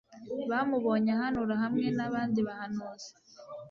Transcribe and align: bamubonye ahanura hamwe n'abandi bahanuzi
bamubonye 0.49 1.09
ahanura 1.15 1.53
hamwe 1.63 1.87
n'abandi 1.97 2.39
bahanuzi 2.47 3.09